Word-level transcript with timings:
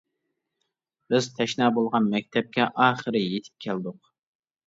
بىز 1.13 1.27
تەشنا 1.39 1.67
بولغان 1.75 2.09
مەكتەپكە 2.15 2.67
ئاخىرى 2.85 3.21
يىتىپ 3.25 3.67
كەلدۇق. 3.67 4.09